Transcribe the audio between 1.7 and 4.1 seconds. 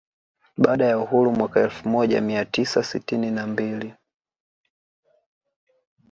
moja mia tisa sitini na mbili